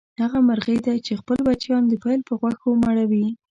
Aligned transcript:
هغه 0.21 0.39
مرغه 0.47 0.75
دی 0.85 0.97
چې 1.05 1.13
خپل 1.21 1.37
بچیان 1.47 1.83
د 1.87 1.93
پیل 2.03 2.19
په 2.27 2.33
غوښو 2.39 2.69
مړوي. 2.83 3.25